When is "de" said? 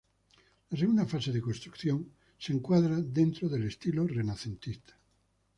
1.31-1.41